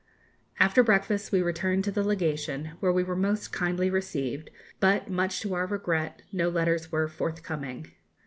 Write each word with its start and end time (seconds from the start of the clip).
After 0.59 0.81
breakfast 0.81 1.31
we 1.31 1.43
returned 1.43 1.83
to 1.83 1.91
the 1.91 2.03
Legation, 2.03 2.71
where 2.79 2.91
we 2.91 3.03
were 3.03 3.15
most 3.15 3.53
kindly 3.53 3.87
received, 3.91 4.49
but, 4.79 5.11
much 5.11 5.41
to 5.41 5.53
our 5.53 5.67
regret, 5.67 6.23
no 6.31 6.49
letters 6.49 6.91
were 6.91 7.07
forthcoming. 7.07 7.91